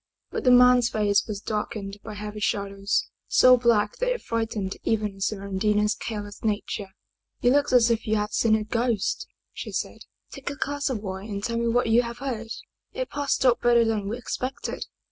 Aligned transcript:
But 0.31 0.45
the 0.45 0.49
man's 0.49 0.89
face 0.89 1.27
was 1.27 1.41
darkened 1.41 1.99
by 2.03 2.15
heavy 2.15 2.39
shadows, 2.39 3.07
so 3.27 3.55
black 3.55 3.97
that 3.97 4.09
it 4.11 4.23
frightened 4.23 4.77
even 4.81 5.21
Smeraldina's 5.21 5.93
careless 5.93 6.43
nature." 6.43 6.87
You 7.43 7.51
look 7.51 7.71
as 7.71 7.91
if 7.91 8.07
you 8.07 8.15
had 8.15 8.33
seen 8.33 8.55
a 8.55 8.63
ghost," 8.63 9.27
she 9.53 9.71
said." 9.71 10.05
Take 10.31 10.49
a 10.49 10.55
glass 10.55 10.89
of 10.89 11.03
wine 11.03 11.29
and 11.29 11.43
tell 11.43 11.57
me 11.59 11.67
what 11.67 11.85
you 11.85 12.01
have 12.01 12.17
heard. 12.17 12.47
It 12.93 13.11
passed 13.11 13.45
off 13.45 13.59
better 13.61 13.85
than 13.85 14.09
we 14.09 14.17
ex 14.17 14.35
pected." 14.39 14.85